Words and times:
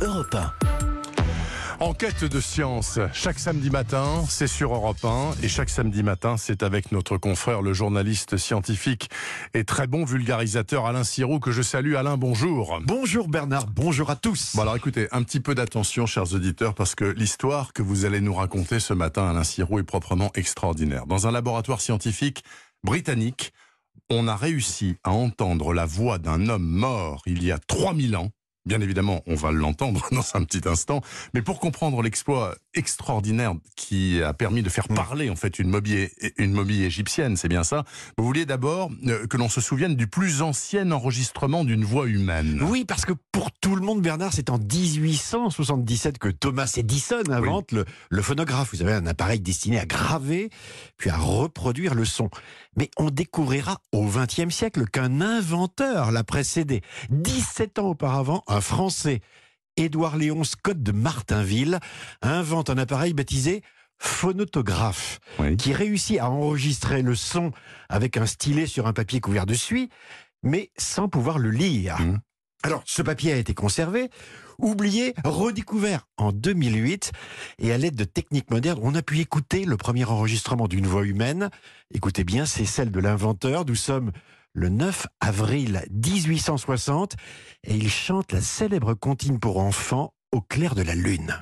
Europe 0.00 0.32
1. 0.32 0.52
Enquête 1.80 2.24
de 2.24 2.40
science, 2.40 3.00
chaque 3.12 3.40
samedi 3.40 3.68
matin, 3.68 4.24
c'est 4.28 4.46
sur 4.46 4.72
Europe 4.72 5.04
1 5.04 5.32
et 5.42 5.48
chaque 5.48 5.70
samedi 5.70 6.04
matin, 6.04 6.36
c'est 6.36 6.62
avec 6.62 6.92
notre 6.92 7.16
confrère, 7.16 7.62
le 7.62 7.72
journaliste 7.72 8.36
scientifique 8.36 9.10
et 9.54 9.64
très 9.64 9.88
bon 9.88 10.04
vulgarisateur 10.04 10.86
Alain 10.86 11.02
Sirou 11.02 11.40
que 11.40 11.50
je 11.50 11.62
salue. 11.62 11.94
Alain, 11.96 12.16
bonjour. 12.16 12.78
Bonjour 12.84 13.28
Bernard, 13.28 13.66
bonjour 13.66 14.10
à 14.10 14.16
tous. 14.16 14.54
Bon 14.54 14.62
alors 14.62 14.76
écoutez, 14.76 15.08
un 15.10 15.24
petit 15.24 15.40
peu 15.40 15.56
d'attention, 15.56 16.06
chers 16.06 16.32
auditeurs, 16.32 16.74
parce 16.74 16.94
que 16.94 17.04
l'histoire 17.04 17.72
que 17.72 17.82
vous 17.82 18.04
allez 18.04 18.20
nous 18.20 18.34
raconter 18.34 18.78
ce 18.78 18.94
matin, 18.94 19.28
Alain 19.28 19.44
Sirou, 19.44 19.80
est 19.80 19.84
proprement 19.84 20.30
extraordinaire. 20.34 21.06
Dans 21.06 21.26
un 21.26 21.32
laboratoire 21.32 21.80
scientifique 21.80 22.44
britannique, 22.84 23.52
on 24.10 24.28
a 24.28 24.36
réussi 24.36 24.96
à 25.02 25.10
entendre 25.10 25.74
la 25.74 25.86
voix 25.86 26.18
d'un 26.18 26.48
homme 26.48 26.68
mort 26.68 27.22
il 27.26 27.42
y 27.42 27.50
a 27.50 27.58
3000 27.58 28.16
ans 28.16 28.30
Bien 28.68 28.82
évidemment, 28.82 29.22
on 29.26 29.34
va 29.34 29.50
l'entendre 29.50 30.06
dans 30.12 30.24
un 30.34 30.44
petit 30.44 30.68
instant, 30.68 31.00
mais 31.32 31.40
pour 31.40 31.58
comprendre 31.58 32.02
l'exploit 32.02 32.54
extraordinaire 32.74 33.54
qui 33.76 34.22
a 34.22 34.34
permis 34.34 34.62
de 34.62 34.68
faire 34.68 34.84
mm. 34.90 34.94
parler 34.94 35.30
en 35.30 35.36
fait 35.36 35.58
une 35.58 35.70
momie, 35.70 36.08
une 36.36 36.52
momie 36.52 36.82
égyptienne, 36.82 37.38
c'est 37.38 37.48
bien 37.48 37.64
ça. 37.64 37.84
Vous 38.18 38.24
vouliez 38.24 38.44
d'abord 38.44 38.90
euh, 39.06 39.26
que 39.26 39.38
l'on 39.38 39.48
se 39.48 39.62
souvienne 39.62 39.96
du 39.96 40.06
plus 40.06 40.42
ancien 40.42 40.90
enregistrement 40.90 41.64
d'une 41.64 41.82
voix 41.82 42.06
humaine. 42.06 42.62
Oui, 42.62 42.84
parce 42.84 43.06
que 43.06 43.14
pour 43.32 43.50
tout 43.52 43.74
le 43.74 43.80
monde, 43.80 44.02
Bernard, 44.02 44.34
c'est 44.34 44.50
en 44.50 44.58
1877 44.58 46.18
que 46.18 46.28
Thomas 46.28 46.70
Edison 46.76 47.22
invente 47.30 47.72
le, 47.72 47.86
le 48.10 48.22
phonographe. 48.22 48.74
Vous 48.74 48.82
avez 48.82 48.92
un 48.92 49.06
appareil 49.06 49.40
destiné 49.40 49.80
à 49.80 49.86
graver 49.86 50.50
puis 50.98 51.08
à 51.08 51.16
reproduire 51.16 51.94
le 51.94 52.04
son. 52.04 52.28
Mais 52.76 52.90
on 52.96 53.10
découvrira 53.10 53.80
au 53.92 54.06
XXe 54.06 54.54
siècle 54.54 54.84
qu'un 54.86 55.20
inventeur 55.20 56.12
l'a 56.12 56.22
précédé. 56.22 56.82
17 57.10 57.78
ans 57.80 57.88
auparavant, 57.88 58.44
un 58.46 58.57
Français, 58.60 59.20
Édouard 59.76 60.16
Léon 60.16 60.44
Scott 60.44 60.82
de 60.82 60.92
Martinville, 60.92 61.78
invente 62.22 62.70
un 62.70 62.78
appareil 62.78 63.14
baptisé 63.14 63.62
phonotographe, 63.98 65.18
qui 65.58 65.72
réussit 65.72 66.18
à 66.18 66.30
enregistrer 66.30 67.02
le 67.02 67.14
son 67.14 67.52
avec 67.88 68.16
un 68.16 68.26
stylet 68.26 68.66
sur 68.66 68.86
un 68.86 68.92
papier 68.92 69.20
couvert 69.20 69.46
de 69.46 69.54
suie, 69.54 69.88
mais 70.42 70.70
sans 70.76 71.08
pouvoir 71.08 71.38
le 71.38 71.50
lire. 71.50 72.00
Mmh. 72.00 72.18
Alors, 72.64 72.82
ce 72.86 73.02
papier 73.02 73.32
a 73.32 73.36
été 73.36 73.54
conservé, 73.54 74.10
oublié, 74.58 75.14
redécouvert 75.24 76.08
en 76.16 76.32
2008, 76.32 77.12
et 77.58 77.72
à 77.72 77.78
l'aide 77.78 77.94
de 77.94 78.04
techniques 78.04 78.50
modernes, 78.50 78.80
on 78.82 78.96
a 78.96 79.02
pu 79.02 79.20
écouter 79.20 79.64
le 79.64 79.76
premier 79.76 80.04
enregistrement 80.04 80.66
d'une 80.66 80.86
voix 80.86 81.04
humaine. 81.04 81.50
Écoutez 81.92 82.24
bien, 82.24 82.46
c'est 82.46 82.64
celle 82.64 82.90
de 82.90 82.98
l'inventeur. 82.98 83.64
Nous 83.64 83.76
sommes 83.76 84.10
le 84.58 84.68
9 84.70 85.06
avril 85.20 85.84
1860 85.92 87.14
et 87.64 87.74
il 87.74 87.88
chante 87.88 88.32
la 88.32 88.40
célèbre 88.40 88.94
comptine 88.94 89.38
pour 89.38 89.58
enfants 89.58 90.12
au 90.32 90.40
clair 90.40 90.74
de 90.74 90.82
la 90.82 90.96
lune. 90.96 91.32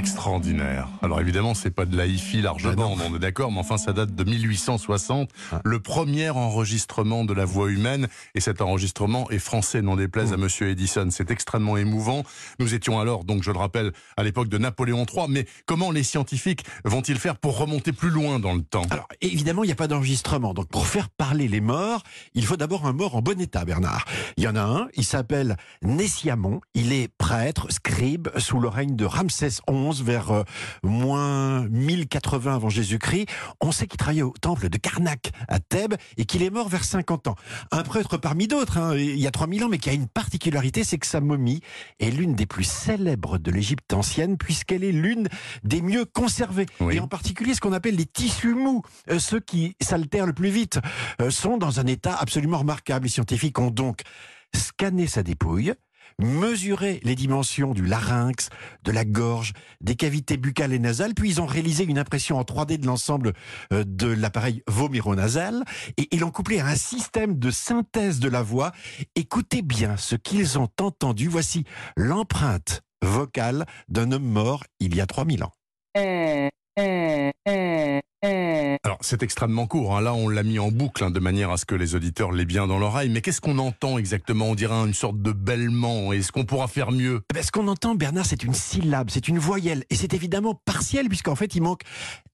Extraordinaire. 0.00 0.88
Alors 1.02 1.20
évidemment, 1.20 1.52
c'est 1.52 1.70
pas 1.70 1.84
de 1.84 1.94
la 1.94 2.06
hi-fi 2.06 2.40
largement, 2.40 2.96
on 3.06 3.14
est 3.14 3.18
d'accord, 3.18 3.52
mais 3.52 3.58
enfin 3.58 3.76
ça 3.76 3.92
date 3.92 4.14
de 4.14 4.24
1860, 4.24 5.28
ah. 5.52 5.60
le 5.62 5.78
premier 5.78 6.30
enregistrement 6.30 7.26
de 7.26 7.34
la 7.34 7.44
voix 7.44 7.68
humaine, 7.70 8.08
et 8.34 8.40
cet 8.40 8.62
enregistrement 8.62 9.30
est 9.30 9.38
français, 9.38 9.82
n'en 9.82 9.96
déplaise 9.96 10.32
à 10.32 10.38
mmh. 10.38 10.40
Monsieur 10.40 10.70
Edison. 10.70 11.08
C'est 11.10 11.30
extrêmement 11.30 11.76
émouvant. 11.76 12.24
Nous 12.58 12.72
étions 12.72 12.98
alors, 12.98 13.24
donc 13.24 13.42
je 13.42 13.50
le 13.50 13.58
rappelle, 13.58 13.92
à 14.16 14.22
l'époque 14.22 14.48
de 14.48 14.56
Napoléon 14.56 15.04
III, 15.04 15.26
mais 15.28 15.46
comment 15.66 15.90
les 15.90 16.02
scientifiques 16.02 16.64
vont-ils 16.86 17.18
faire 17.18 17.36
pour 17.36 17.58
remonter 17.58 17.92
plus 17.92 18.10
loin 18.10 18.40
dans 18.40 18.54
le 18.54 18.62
temps? 18.62 18.86
Alors 18.88 19.08
évidemment, 19.20 19.64
il 19.64 19.66
n'y 19.66 19.72
a 19.72 19.76
pas 19.76 19.88
d'enregistrement, 19.88 20.54
donc 20.54 20.68
pour 20.68 20.86
faire 20.86 21.10
parler 21.10 21.46
les 21.46 21.60
morts, 21.60 22.02
il 22.32 22.46
faut 22.46 22.56
d'abord 22.56 22.86
un 22.86 22.94
mort 22.94 23.16
en 23.16 23.20
bon 23.20 23.38
état, 23.38 23.66
Bernard. 23.66 24.06
Il 24.38 24.44
y 24.44 24.48
en 24.48 24.56
a 24.56 24.62
un, 24.62 24.88
il 24.94 25.04
s'appelle 25.04 25.58
Nessiamon, 25.82 26.62
il 26.72 26.94
est 26.94 27.08
prêtre, 27.18 27.66
scribe, 27.70 28.28
sous 28.38 28.60
le 28.60 28.68
règne 28.68 28.96
de 28.96 29.04
Ramsès 29.04 29.60
XI 29.68 29.89
vers 29.98 30.30
euh, 30.30 30.42
moins 30.82 31.68
1080 31.68 32.54
avant 32.54 32.68
Jésus-Christ. 32.68 33.26
On 33.60 33.72
sait 33.72 33.86
qu'il 33.86 33.98
travaillait 33.98 34.22
au 34.22 34.34
temple 34.40 34.68
de 34.68 34.78
Karnak 34.78 35.30
à 35.48 35.58
Thèbes 35.58 35.94
et 36.16 36.24
qu'il 36.24 36.42
est 36.42 36.50
mort 36.50 36.68
vers 36.68 36.84
50 36.84 37.28
ans. 37.28 37.36
Un 37.72 37.82
prêtre 37.82 38.16
parmi 38.16 38.48
d'autres, 38.48 38.78
hein, 38.78 38.96
il 38.96 39.18
y 39.18 39.26
a 39.26 39.30
3000 39.30 39.64
ans, 39.64 39.68
mais 39.68 39.78
qui 39.78 39.90
a 39.90 39.92
une 39.92 40.08
particularité, 40.08 40.84
c'est 40.84 40.98
que 40.98 41.06
sa 41.06 41.20
momie 41.20 41.60
est 41.98 42.10
l'une 42.10 42.34
des 42.34 42.46
plus 42.46 42.64
célèbres 42.64 43.38
de 43.38 43.50
l'Égypte 43.50 43.92
ancienne, 43.92 44.36
puisqu'elle 44.36 44.84
est 44.84 44.92
l'une 44.92 45.28
des 45.64 45.82
mieux 45.82 46.04
conservées. 46.04 46.66
Et 46.90 47.00
en 47.00 47.08
particulier, 47.08 47.54
ce 47.54 47.60
qu'on 47.60 47.72
appelle 47.72 47.96
les 47.96 48.06
tissus 48.06 48.54
mous, 48.54 48.82
euh, 49.10 49.18
ceux 49.18 49.40
qui 49.40 49.76
s'altèrent 49.80 50.26
le 50.26 50.32
plus 50.32 50.50
vite, 50.50 50.78
euh, 51.20 51.30
sont 51.30 51.56
dans 51.56 51.80
un 51.80 51.86
état 51.86 52.14
absolument 52.14 52.58
remarquable. 52.58 53.04
Les 53.04 53.10
scientifiques 53.10 53.58
ont 53.58 53.70
donc 53.70 54.02
scanné 54.54 55.06
sa 55.06 55.22
dépouille, 55.22 55.74
mesurer 56.20 57.00
les 57.02 57.14
dimensions 57.14 57.72
du 57.72 57.84
larynx, 57.84 58.48
de 58.84 58.92
la 58.92 59.04
gorge, 59.04 59.52
des 59.80 59.96
cavités 59.96 60.36
buccales 60.36 60.72
et 60.72 60.78
nasales, 60.78 61.14
puis 61.14 61.30
ils 61.30 61.40
ont 61.40 61.46
réalisé 61.46 61.84
une 61.84 61.98
impression 61.98 62.38
en 62.38 62.42
3D 62.42 62.78
de 62.78 62.86
l'ensemble 62.86 63.32
euh, 63.72 63.84
de 63.86 64.06
l'appareil 64.06 64.62
vomironasal 64.66 65.64
et 65.96 66.08
ils 66.12 66.20
l'ont 66.20 66.30
couplé 66.30 66.60
à 66.60 66.66
un 66.66 66.76
système 66.76 67.38
de 67.38 67.50
synthèse 67.50 68.20
de 68.20 68.28
la 68.28 68.42
voix. 68.42 68.72
Écoutez 69.14 69.62
bien 69.62 69.96
ce 69.96 70.16
qu'ils 70.16 70.58
ont 70.58 70.70
entendu. 70.80 71.28
Voici 71.28 71.64
l'empreinte 71.96 72.82
vocale 73.02 73.64
d'un 73.88 74.12
homme 74.12 74.24
mort 74.24 74.64
il 74.78 74.94
y 74.94 75.00
a 75.00 75.06
3000 75.06 75.44
ans. 75.44 75.52
Eh, 75.96 76.48
eh, 76.76 77.30
eh. 77.46 77.99
Alors 78.22 78.98
c'est 79.00 79.22
extrêmement 79.22 79.66
court, 79.66 79.96
hein. 79.96 80.02
là 80.02 80.12
on 80.12 80.28
l'a 80.28 80.42
mis 80.42 80.58
en 80.58 80.70
boucle 80.70 81.02
hein, 81.02 81.10
de 81.10 81.20
manière 81.20 81.50
à 81.50 81.56
ce 81.56 81.64
que 81.64 81.74
les 81.74 81.94
auditeurs 81.94 82.32
l'aient 82.32 82.44
bien 82.44 82.66
dans 82.66 82.78
l'oreille, 82.78 83.08
mais 83.08 83.22
qu'est-ce 83.22 83.40
qu'on 83.40 83.56
entend 83.56 83.96
exactement? 83.96 84.50
On 84.50 84.54
dirait 84.54 84.74
une 84.74 84.92
sorte 84.92 85.22
de 85.22 85.32
bêlement, 85.32 86.12
est-ce 86.12 86.30
qu'on 86.30 86.44
pourra 86.44 86.68
faire 86.68 86.92
mieux? 86.92 87.22
Eh 87.30 87.34
ben, 87.34 87.42
Ce 87.42 87.50
qu'on 87.50 87.66
entend 87.66 87.94
Bernard 87.94 88.26
c'est 88.26 88.44
une 88.44 88.52
syllabe, 88.52 89.08
c'est 89.10 89.28
une 89.28 89.38
voyelle, 89.38 89.84
et 89.88 89.94
c'est 89.94 90.12
évidemment 90.12 90.54
partiel 90.54 91.08
puisqu'en 91.08 91.34
fait 91.34 91.54
il 91.54 91.62
manque 91.62 91.80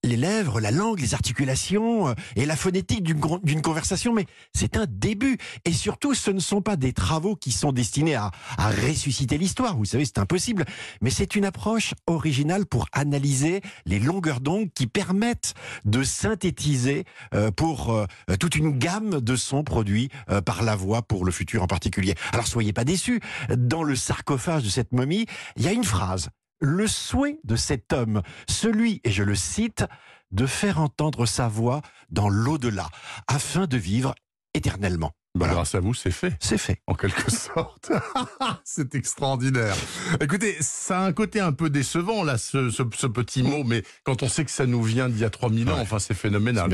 les 0.03 0.17
lèvres, 0.17 0.61
la 0.61 0.71
langue, 0.71 1.01
les 1.01 1.15
articulations 1.15 2.09
euh, 2.09 2.15
et 2.37 2.47
la 2.47 2.57
phonétique 2.57 3.03
d'une 3.03 3.63
conversation, 3.63 4.13
mais 4.13 4.27
c'est 4.55 4.77
un 4.77 4.87
début. 4.89 5.37
Et 5.65 5.73
surtout, 5.73 6.15
ce 6.15 6.31
ne 6.31 6.39
sont 6.39 6.63
pas 6.63 6.77
des 6.77 6.93
travaux 6.93 7.35
qui 7.35 7.51
sont 7.51 7.73
destinés 7.73 8.15
à, 8.15 8.31
à 8.57 8.71
ressusciter 8.71 9.37
l'histoire, 9.37 9.77
vous 9.77 9.85
savez, 9.85 10.05
c'est 10.05 10.19
impossible, 10.19 10.65
mais 11.01 11.11
c'est 11.11 11.35
une 11.35 11.45
approche 11.45 11.95
originale 12.07 12.67
pour 12.67 12.87
analyser 12.93 13.63
les 13.85 13.99
longueurs 13.99 14.41
d'onde 14.41 14.69
qui 14.75 14.87
permettent 14.87 15.55
de 15.85 16.03
synthétiser 16.03 17.05
euh, 17.35 17.51
pour 17.51 17.93
euh, 17.93 18.07
toute 18.39 18.57
une 18.57 18.79
gamme 18.79 19.21
de 19.21 19.37
sons 19.37 19.65
produits 19.65 20.11
euh, 20.31 20.41
par 20.41 20.63
la 20.63 20.77
voix 20.77 21.03
pour 21.03 21.25
le 21.25 21.33
futur 21.33 21.63
en 21.63 21.67
particulier. 21.67 22.15
Alors 22.33 22.47
soyez 22.47 22.73
pas 22.73 22.85
déçus, 22.85 23.21
dans 23.57 23.83
le 23.83 23.97
sarcophage 23.97 24.65
de 24.65 24.69
cette 24.69 24.93
momie, 24.93 25.27
il 25.57 25.63
y 25.63 25.69
a 25.69 25.73
une 25.73 25.85
phrase. 25.85 26.31
Le 26.61 26.87
souhait 26.87 27.39
de 27.45 27.57
cet 27.57 27.93
homme, 27.93 28.23
celui, 28.49 29.01
et 29.05 29.11
je 29.11 29.23
le 29.23 29.35
cite, 29.35 29.85
de 30.33 30.47
faire 30.47 30.81
entendre 30.81 31.27
sa 31.27 31.49
voix 31.49 31.83
dans 32.11 32.29
l'au-delà, 32.29 32.89
afin 33.29 33.67
de 33.67 33.77
vivre 33.77 34.15
éternellement. 34.57 35.13
Bah, 35.37 35.49
grâce 35.49 35.75
à 35.75 35.81
vous, 35.81 35.93
c'est 35.93 36.11
fait. 36.11 36.33
C'est 36.41 36.57
fait. 36.57 36.81
En 36.87 36.95
quelque 36.95 37.31
sorte. 37.31 37.93
c'est 38.65 38.95
extraordinaire. 38.95 39.77
Écoutez, 40.21 40.57
ça 40.61 41.01
a 41.01 41.05
un 41.05 41.13
côté 41.13 41.41
un 41.41 41.53
peu 41.53 41.69
décevant, 41.69 42.25
là, 42.25 42.39
ce, 42.39 42.83
petit 43.07 43.43
mot, 43.43 43.63
mais 43.63 43.83
quand 44.05 44.23
on 44.23 44.29
sait 44.29 44.47
que 44.47 44.51
ça 44.51 44.65
nous 44.65 44.83
vient 44.83 45.11
d'il 45.11 45.21
y 45.21 45.25
a 45.25 45.31
3000 45.31 45.71
ans, 45.71 45.79
enfin, 45.79 45.99
c'est 45.99 46.15
phénoménal. 46.15 46.71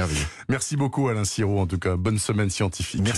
Merci 0.49 0.77
beaucoup, 0.77 1.09
Alain 1.09 1.25
Siro, 1.25 1.59
en 1.61 1.67
tout 1.67 1.79
cas. 1.79 1.97
Bonne 1.97 2.19
semaine 2.19 2.51
scientifique. 2.51 3.03